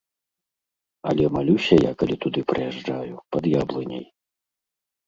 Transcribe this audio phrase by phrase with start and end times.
[1.11, 4.05] Але малюся я, калі туды прыязджаю, пад яблыняй.